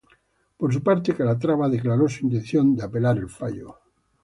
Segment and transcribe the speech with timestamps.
[0.57, 3.77] Por su parte, Calatrava declaró su intención de apelar el fallo.